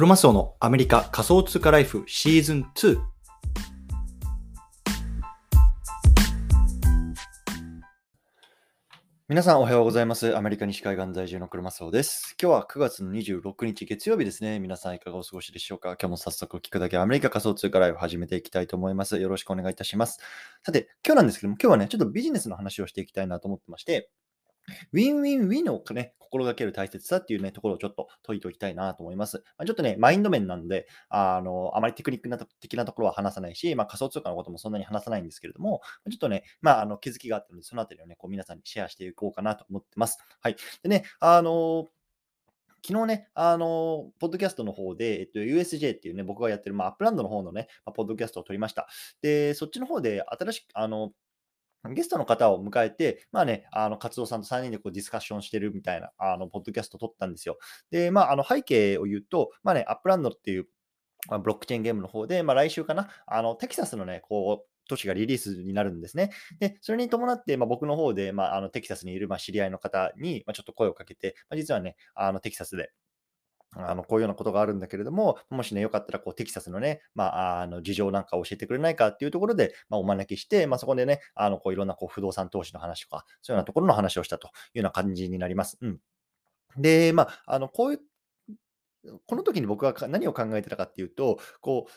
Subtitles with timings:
[0.00, 2.98] クロマスオのアメリカ仮想通貨ライフシーズン2。
[9.28, 10.34] 皆さんおはようございます。
[10.34, 12.34] アメリカ西海岸在住のクロマスオです。
[12.40, 14.58] 今日は9月の26日月曜日ですね。
[14.58, 15.98] 皆さんいかがお過ごしでしょうか？
[16.00, 19.20] 今日も早速聞くだけアメリカ仮想通貨ライフ始めていきたいと思います。
[19.20, 20.18] よろしくお願いいたします。
[20.64, 24.08] さて、今日なんですけども、今日はね、ちょっとビジネスの話をしていきたいなと思ってまして、
[24.92, 29.42] ウィンウィンウィンをね、心がける大切さっていうね、ところをちょっと説いておきたいなと思います。
[29.58, 40.18] まあ、ちょっとね、マインド面なんで、あの、あまりテクニックな的なところは話さないし、まあ、仮想通貨のこともそんなに話さないんですけれども、ちょっとね、まあ、あの、気づきがあったので、そのあたりをね、こう皆さんにシェアしていこうかなと思ってます。
[40.40, 40.56] はい。
[40.82, 41.88] でね、あの
[42.86, 48.88] 昨日ね、あの、ポッドキャストの方で、えっと、USJ っていうね、僕がやってる、まあ、アップランドの方のね、まあ、ポッドキャストを撮りました。
[49.20, 51.12] で、そっちの方で新しく、あの、
[51.88, 57.58] ゲストの方を迎えて、まあね、あの、活動さんと3人でこうディスカッションしてるみたいな、あの、ポッドキャスト撮ったんですよ。
[57.90, 60.66] で、まあ、あの、背景を言うと、まあね、アップランドっていう、
[61.28, 66.30] まあ、ブロックチェーンゲームの方で、まあ、来週かな、あの、テキサスのね、こう、都市がリリースになるんですね。
[66.58, 72.90] で、それに伴って、まあ、僕の方で、まあ、あのテキサスにいる、まあ、知り合いの方に、まあ、ちょっと声をかけて、まあ、実はね、あのテキサスで、
[73.72, 85.78] あのこういうようなことがあるんだけれども、もしね、よかったらこうテキサスのね、まあ、あの事情なんかを教えてくれないかっていうところで、まあ、お招きして、まあ、そこでね、あのこういろんなこう不動産投資の話とか、そういうようなところの話をしたというような感じになります。
[85.80, 85.98] うん。
[86.76, 88.00] で、まあ、あのこういう、
[89.26, 91.92] この時に僕は何を考えてたかっていうと、こう、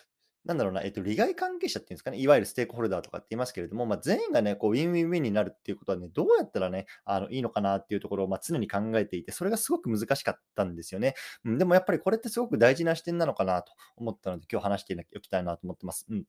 [0.45, 11.15] なんだろうな、えっと、利害関係者っていうんですかね、いわゆるステークホルダーとかって言いますけれども、まあ、全員がね、こう、ウィンウィンウィンになるっていうことはね、どうやったらね、あの、いいのかなっていうところを、まあ、常に考えていて、それがすごく難しかったんですよね。
[11.45, 16.05] うん、でもやっぱりこれってすごく大事な視点なのかなと思ったので、今日話しておきたいなと思ってます。
[16.09, 16.25] うん。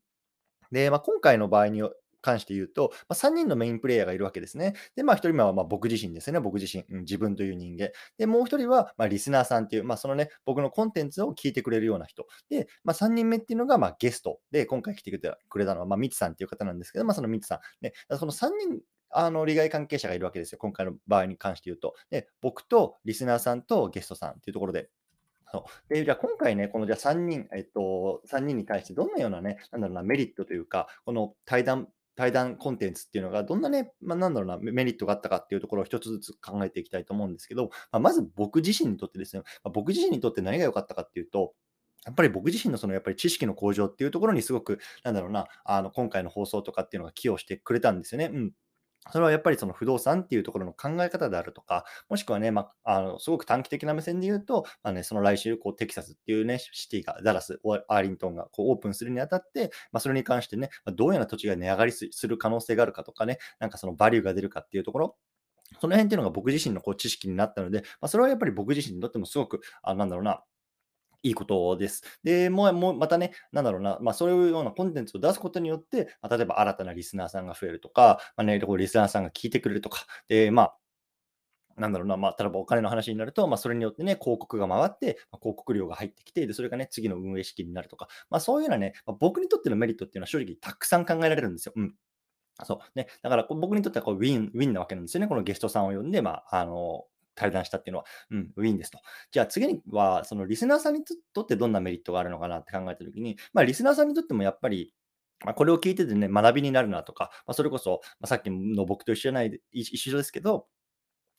[0.70, 1.82] で、まあ、今回の場合に
[2.24, 4.74] 関して言うと、まあ、3人のメインプレイヤーがいるわけですね。
[4.96, 6.40] で、まあ、1人目はま僕自身ですね。
[6.40, 7.90] 僕自身、うん、自分という人間。
[8.16, 12.26] で、もう1人はまリスナーさんっていう、まあ、そのね、僕のコンテンツを聞いてくれるような人。
[12.48, 17.58] で、まあ、3人目っていうのがまゲストで、今回来てくれたくれたのは、まあ、ミツさんっていう方なんですけど、まあ、そのミツさん。
[17.84, 18.80] ね、その3人
[19.16, 20.58] あの利害関係者がいるわけですよ。
[20.58, 21.94] 今回の場合に関して言うと。
[22.10, 24.90] で、僕とリスナーさんとゲストさんっていうところで。
[25.52, 41.54] そうでじゃあ今回ね、このじゃあ3人、えっと、3人に対してどんなようなね、なんだろうな、メリットというか、この対談、対談コンテンツっていうのがどんなね、まあ、なんだろうな、メリットがあったかっていうところを一つずつ考えていきたいと思うんですけど、まあ、まず僕自身にとってですね、まあ、僕自身にとって何が良かったかっていうと、
[42.04, 48.30] やっぱり僕自身のそのやっぱり知識の向上っていうところにすごく、なんだろうな、あの今回の放送とかっていうのが寄与してくれたんですよね。
[48.32, 48.52] うん。
[49.12, 65.16] それはやっぱりその不動産っていうところの考え方であるとか、もしくはね、まあ、あのすごく短期的な目線で言うと、まあね、その来週こうテキサスっていうね、シティが、ダラス、アーリントンがこうオープンするにあたって、まあ、それに関してね、どういうような土地が値上がりする可能性があるかとかね、なんかそのバリューが出るかっていうところ、
[65.80, 70.42] その辺っていうのが僕自身のこう知識になったので、まあ、それはやっぱり僕自身にとってもすごく、あなんだろうな、
[71.24, 72.02] いいことです。
[72.22, 80.76] で、もう、もうまたね、なんだろうな、まあ、そういうようなコンテンツを出すことによって、まあ、例えば新たなリスナーさんが増えるとか、まあね、リスナーさんが聞いてくれるとか、で、まあ、
[81.76, 91.72] なんだろうな、まあ、例えばお金の話になると、まあ、それによってね、広告が回って、まあ、広告料が入ってきて、で、それがね、次の運営資金になるとか、まあ、そういうようなね、まあ、僕にとってのメリットっていうのは正直たくさん考えられるんですよ。
[91.76, 91.94] うん。
[92.64, 92.78] そう。
[92.98, 93.08] ね。
[93.22, 95.28] だから、僕にとってはこうウィン、ウィンなわけなんですよね。
[95.28, 98.98] このゲストさんを呼んで、まあ、あの、対談したっていうのは、うん、ウィンですと。
[99.30, 104.94] じゃあ次には、そのリスナーさんにとってどんなメリットがあるのかなって考えたときに、まあ、リスナーさんにとってもやっぱり、
[105.44, 110.66] まあ、これを聞いててね、学びになるなとか、まあ、それこそ、ま、さっきの僕と一緒じゃない、一緒ですけど、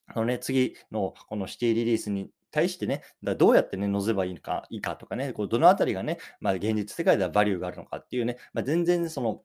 [0.08, 9.42] あのね、次のこのシティリリースに対してね、だどうやってね、乗せばいいのか、いいかとかね、こうどのあたりがね、まあ、現実世界ではバリューがあるのかっていうね、まあ、全然その、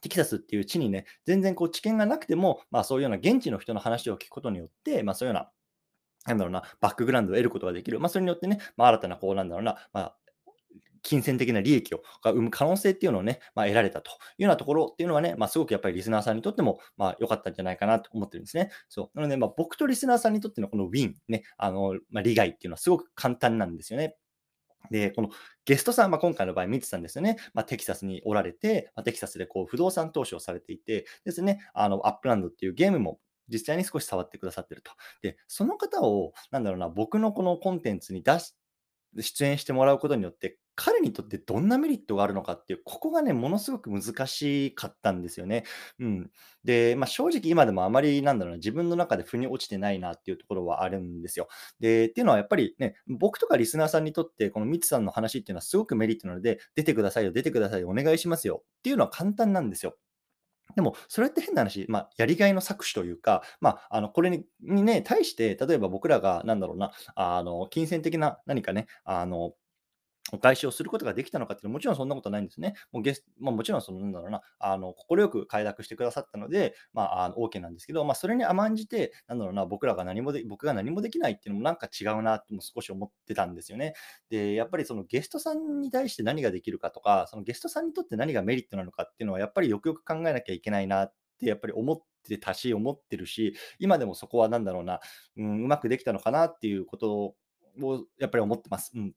[0.00, 5.50] テキサスっていう地にね、全然こう知見がなくても、まあそういうような現地の人の話を聞くことによって、まあそういうような
[6.26, 8.00] なんだろうな、バックグラウンドを得ることができる。
[8.00, 10.16] まあ、それによってね、まあ、新たな、こう、なんだろうな、まあ、
[11.06, 18.70] 金銭的な利益をが生む可能性っていうのをね、まあ、得られたというようなところっていうのはね、まあ、すごくやっぱりリスナーさんにとっても、まあ、良かったんじゃないかなと思ってるんですね。
[18.88, 19.16] そう。
[19.16, 24.16] なので、まあ、僕とリスナーさんにとってのこのウィン、ね、あの、まあ、利害っていうのはすごく簡単なんですよね。
[24.90, 25.30] で、この
[25.64, 27.36] ゲストさん、まあ、今回の場合、ミツさんですよね。
[27.54, 34.92] まあ、テキサスにおられて、まあ、テキサスでこう不動産投資をされていて、ですね、あの、アップランドっていうゲームも実際に少し触ってくださってると。
[35.22, 38.54] で、その方を、なんだろうな、僕のこのコンテンツに出し、
[39.18, 45.64] 出演してもらうことによって、彼にとってどんなメリットがあるのかっていう、ここがね、ものすごく難しかったんですよね。
[45.98, 46.30] うん。
[46.64, 51.48] で、まあ、正直今でもあまり、なんだろうな、自分の中で腑に落ちてないなっていうところはあるんですよ。
[51.80, 59.96] で、っていうのはやっぱりね、僕とかリスナーさんにとって、このミツさんの話っていうのはすごくメリットなので、出てくださいよ、出てくださいよ、お願いしますよっていうのは簡単なんですよ。
[60.74, 69.52] でも、それって変な話、まあ、やりがいの搾取というか、まあ、あの、これににね、対して、例えば僕らが、なんだろうな、あの、金銭的な何かね、あの、
[70.32, 72.74] お返しをすることができたのかっていうのはもちろんそんなことないんですね。
[72.92, 83.94] もうゲスまあ、もちろんそのなんだろうな、あの快く快諾してくださったので、まあ、あの OK なんですけど、まあ、それに甘んじて、なんだろうな、僕らが何もで僕が何もできないっていうのもなんか違うなとも少し思ってたんですよね。
[84.28, 95.00] で、やっぱりそのゲストさんに対して何ができるかとか、そのゲストさんにとって何がメリットなのかっていうのはやっぱりよくよく考えなきゃいけないなってやっぱり思ってたし、思ってるし、今でもそこはなんだろうな、
[95.36, 97.36] うん、うまくできたのかなっていうことを
[98.18, 98.92] やっぱり思ってます。
[98.94, 99.12] うん。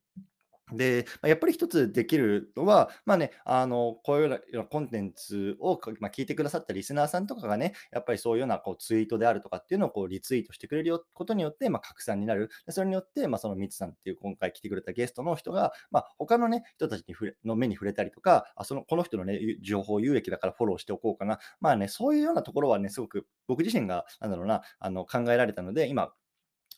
[0.74, 12.50] で、やっぱり一つできるのは、まあね、あの、こういうようなコンテンツを、まあ、聞いてくださったリスナーさんとかがね、やっぱりそういうようなこうツイートであるとかっていうのをこうリツイートしてくれることによって、まあ、拡散になる。
[12.70, 21.40] それによって、まあ、そのミツさんっていう今回来てくれたゲストの人が、まあ、他のね、人たちに触れの目に触れたりとか、あそのこの人のね、情報有益だからフォローしておこうかな。
[21.60, 26.14] まあね、そういうようなところはね、すごく僕自身が、なんだろうな、あの考えられたので、今、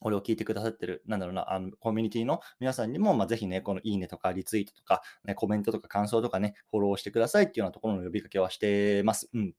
[0.02, 9.30] これを聞いてくださってる、なんだろうな、あのコミュニティの皆さんにも、まあ、ぜひね、このいいねとかリツイートとか、ね、コメントとか感想とかね、フォローしてくださいっていうようなところの呼びかけはしてます。
[9.34, 9.54] うん。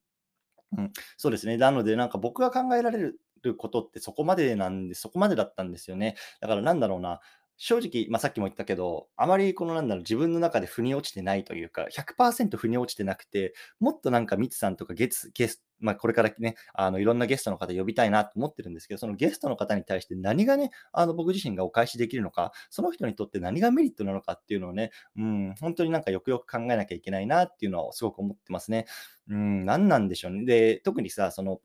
[0.76, 1.56] うん、そうですね。
[1.56, 2.98] なので、なんか僕が考えられ
[3.42, 6.16] ることってそこまでなんで、そこまでだったんですよね。
[6.40, 7.20] だからなんだろうな、
[7.56, 28.86] 正直、まあ、さっきも言ったけど、あまりこのなんだろう、自分の中で腑に落ちてないというか、100%腑に落ちてなくて、もっとなんかミツさんとかゲスゲスまあ、これからね、あのいろんなゲストの方呼びたいなと思ってるんですけど、そのゲストの方に対して何がね、あの僕自身がお返しできるのか、その人にとって何がメリットなのかっていうのをね、うん、本当になんかよくよく考えなきゃいけないなっていうのはすごく思ってますね。
[29.28, 30.44] うん、何なんでしょうね。
[30.44, 31.60] で、特にさ、その、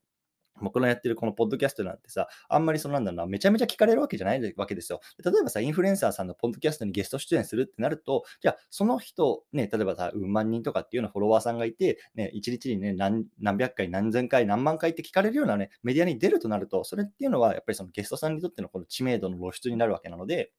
[0.61, 4.99] 僕のやってるこのポッドキャストなんてさ、あんまりそのなんだろうな、めちゃめちゃ聞かれるわけじゃないわけですよ。
[5.23, 20.51] 例えばさ、インフルエンサーさんのポッドキャストにゲスト出演するってなると、じゃあ、その人、ね、例えばさ、うん万人とかっていうようなフォロワーさんがいて、ね、一日にね何、何百回、何千回、何万回って聞かれるようなね、メディアに出るとなると、それっていうのは、やっぱりそのゲストさんにとってのこの知名度の露出になるわけなので、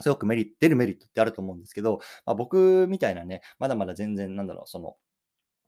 [0.00, 4.96] すごくメリット、出るメリットってあると思うんですけど、まあ、僕みたいなね、まだまだ全然、なんだろう、その、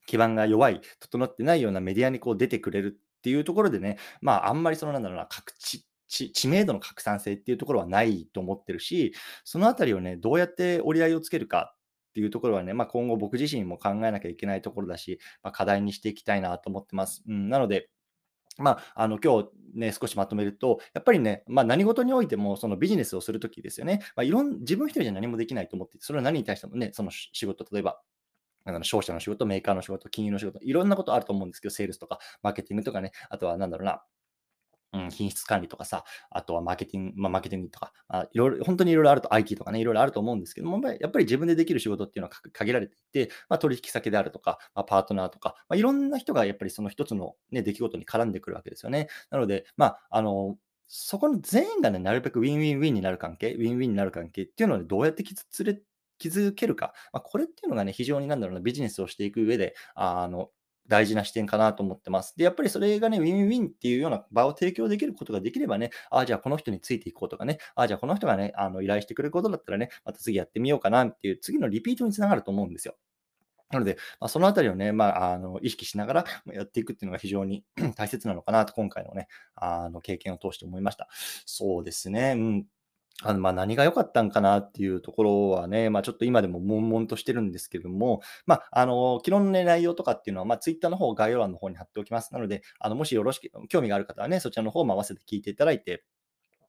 [0.06, 9.14] 基盤が弱い、整ってないようなメディアにこう出てくれるっていうところでね、まあ、あんまりそのなんだろうな、各地、知名度の拡散性っていうところはないと思ってるし、
[9.44, 11.74] そのあたりをね、どうやって折り合いをつけるか
[12.10, 17.22] っていうところはね、まあ、今後僕自身も考えなきゃいけないところだし、まあ、課題にしていきたいなと思ってます。
[17.28, 17.90] うん、なので、
[18.58, 28.00] まあ、あの今日ね、少しまとめると、やっぱりね、まあ、何事においてもそのビジネスをするときですよね、まあ、いろん自分一人じゃ何もできないと思ってそれは何に対してもね、その仕事、例えば
[28.64, 34.02] あの商社の仕事、メーカーの仕事、金融の仕事、いろんなことあると思うんですけど、セールスとか、マーケティングとかね、あとはなんだろうな、
[34.92, 49.08] うん、品質管理とかさ、あとはマーケティング、まあ、マーケティングとか、あ、いろいろ、本当にいろいろあると、IT とかね、いろいろあると思うんですけども、やっぱり自分でできる仕事っていうのは限られていて、まあ、取引先であるとか、まあ、パートナーとか、まあ、いろんな人がやっぱりその一つの、ね、出来事に絡んでくるわけですよね。
[49.30, 50.56] なので、まあ、あの、
[50.88, 55.80] そこの全員がね、なるべくウィンウィンウィンになる関係、ウィンウィンになる関係っていうのを、ね、どうやって連れ
[56.20, 60.50] 気づけるか、まあ、これっていうのがね、非常になんだろうな、ビジネスをしていく上で、あの、
[60.86, 62.34] 大事な視点かなと思ってます。
[62.36, 72.96] で、やっぱりそれがね、ウィンウィンっていうような場を提供できることができればね、ああ、じゃあこの人についていこうとかね、ああ、じゃあこの人がね、あの依頼してくれることだったらね、また次やってみようかなっていう、次のリピートにつながると思うんですよ。
[73.70, 77.64] なので、まあ、そのあたりをね、まあ、あの意識しながらやっていくっていうのが非常に
[77.94, 81.08] 大切なのかなと、今回のね、あの経験を通して思いました。
[81.46, 82.34] そうですね。
[82.36, 82.66] うん
[83.22, 92.32] あの、まあ、何が良かったんかなっていうところはね、まあ、ちょっと今でも悶々としてるんですけども、ま、ああの、昨日のね、内容とかっていうのは、ま、Twitter の方、概要欄の方に貼っておきます。
[92.32, 96.02] なので、あの、もしよろしく興味がある方はね、そちらの方も合わせて聞いていただいて、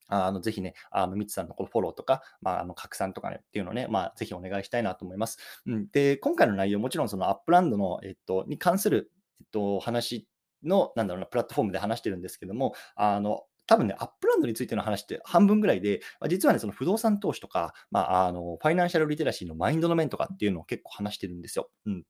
[0.08, 5.38] あの、ぜひね、あの、ミツさんのこのフォローとか、まあ、あの、拡散とかね、っていうのをね、まあ、ぜひお願いしたいなと思います。
[5.66, 5.88] うん。
[5.92, 10.28] で、今回の内容、もちろんそのアップランドの、えっと、に関する、えっと、話
[10.64, 21.70] の、なんだろうな、プラットフォームで話してるんですけども、あの、多分ね、アップランドについての話って半分ぐらいで、まあ、実はね、その不動産投資とか、まあ、あの、ファイナンシャルリテラシーのマインドの面とかっていうのを結構話してるんですよ。
[21.86, 22.04] うん。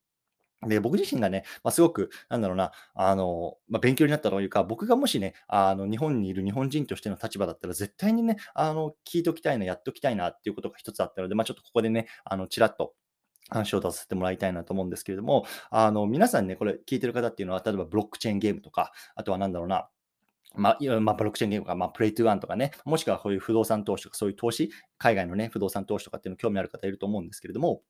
[0.68, 12.96] で、僕自身がね、まあ、すごく、なんだろうな、あの、まあ、勉強になったというか、僕がもしね、あの、日本にいる日本人としての立場だったら、絶対にね、あの、聞いておきたいな、やっておきたいなっていうことが一つあったので、まあ、ちょっとここでね、あの、ちらっと
[13.52, 19.90] 話を出させてもらいたいなと思うんですけれども、あの、皆さんね、これ聞いてる方っていうのは、例えばブロックチェーンゲームとか、あとはなんだろうな、
[20.54, 27.82] まあ、まあ、ブロックチェーンゲームとか、まあ、プレイトゥーワンとかね、もしくはこういう不動産投資とか、そういう投資、海外のね、不動産投資とかっていうの興味ある方いると思うんですけれども、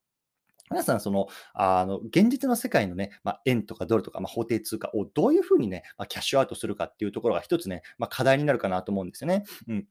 [0.69, 9.43] 皆さん、その、あの、現実の世界のね、まあ、円とかドルとか、まあ、法定通貨をどういうふうにね、まあ、キャッシュアウトするかっていうところが一つね、まあ、課題になるかなと思うんですよね。
[9.67, 9.87] うん。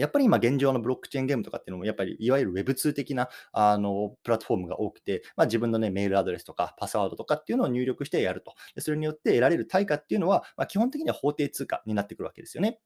[0.00, 8.54] やっぱり今現状のブロックチェーンゲームとかっていうのも、やっぱりいわゆる Web2 的なあのプラットフォームが多くて、まあ、自分の、ね、メールアドレスとかパスワードとかっていうのを入力してやると。
[8.74, 12.80] でそれによって得られる対価っていうのは、まあ、基本的には法定通貨になってくるわけですよね。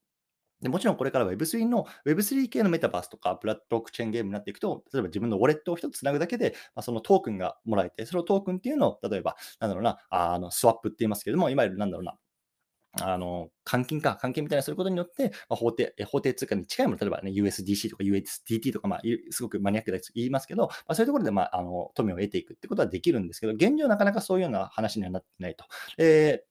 [0.62, 12.14] でもちろんこれから Web3 の Web3 系のメタバースとかブラックチェーンゲームになっていくと、例えば自分のウォレットを一つつなぐだけで、まあ、そのトークンがもらえて、そのトークンっていうのを、例えば、なんだろうな、あのスワップって言いますけども、いわゆるなんだろうな、
[12.92, 25.64] あの、換金か、換金みたいなすることによって、まあ、法定、法定通貨に近いもの、例えばね、USDC とか USDT とか、まあ、すごくマニアックなやつ言いますけど、まあ、そういうところで、まあ、あの、富を得ていくってことはできるんですけど、現状なかなかそういうような話にはなってないと。
[25.98, 26.50] えー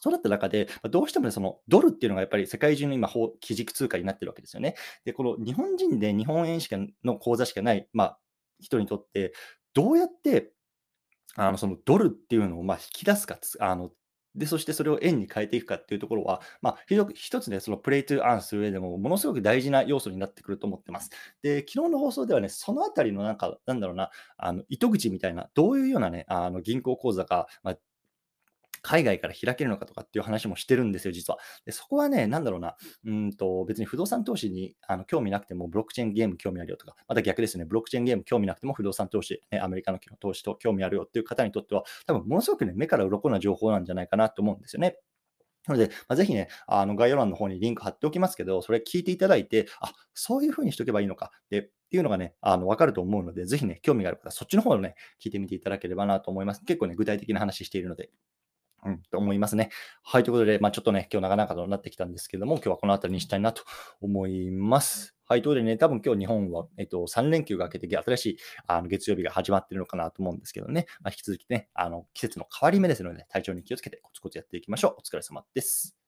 [0.00, 4.74] そうだった中で、どうしても、そのドルっていうのがやっぱり世界中の今、基軸通貨になってるわけですよね。
[5.04, 8.18] で、この日本人で日本円しかの口座しかない、まあ、
[8.58, 9.34] 人にとって、
[9.72, 10.52] どうやって
[11.36, 13.90] あのそのドルっていうのをまあ引き出すか、あの
[14.34, 16.78] で、そしてそれを円に変えていくかっていうところは、まあ、
[17.14, 21.10] 一つね、そのプレイトゥーアンする上でも、ものすごく大事な要素になってくると思ってます。
[21.42, 27.76] で、昨日の放送ではね、そのあたりのなんか、なんだろうな、あの糸口みたいな、どういうようなね、あの銀行口座か、まあ、
[28.84, 31.38] 海外から開けるのかとかっていう話もしてるんですよ、実は。
[31.64, 44.98] でそこはね、なんだろうな、うんと別に不動産投資にあの興味なくても、ブロックチェーンゲーム興味あるよとか、また逆ですね、ブロックチェーンゲーム興味なくても、不動産投資、ね、アメリカの投資と興味あるよっていう方にとっては、多分ものすごくね、目から鱗な情報なんじゃないかなと思うんですよね。
[45.66, 56.62] なので、まあ、ぜひね、あの概要欄の方にリンク貼っておきますけど、それ聞いていただいて、あ、そういう風にしとけばいいのかでっていうのがね、あの分かると思うので、ぜひね、興味がある方そっちの方をね、聞いてみていただければなと思います。
[56.64, 58.10] 結構ね、具体的な話しているので、
[58.84, 59.70] うん、と思いますね。
[60.02, 63.62] はい、ということで、まあ、ちょっとね、今日長々となってきたんですけども、今日はこの辺りにしたいなと
[64.00, 65.14] 思います。
[65.26, 68.36] はい、ということでね、多分今日日本は、えっと、3連休が明けて、新しい
[68.66, 74.96] あの月曜日が始まってるのかなと思うんですけどね、まあ、引き続きね、あの季節の変わり目ですので、体調に気をつけてコツコツやっていきましょう。
[74.98, 76.03] お疲れ様です。